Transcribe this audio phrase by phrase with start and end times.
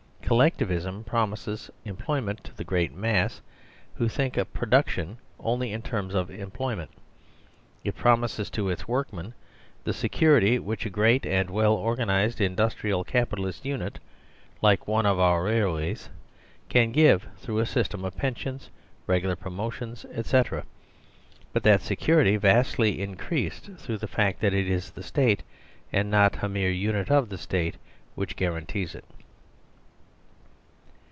[0.31, 3.41] Collectivism promises employment to the great mass
[3.95, 6.89] who think of production only in terms of employment.
[7.83, 9.33] It promises to its workmen
[9.83, 13.65] the secur 112 EASIEST SOLUTION ity which a great and well organised industrial Capi talist
[13.65, 13.99] unit
[14.61, 16.09] (like one of our railways)
[16.69, 18.69] can give through a system of pensions,
[19.07, 20.63] regular promotion, etc.,but
[21.63, 25.43] that security vastly increased through the fact that it is the State
[25.91, 27.75] and not a mere unit of the State
[28.15, 29.03] which guarantees it.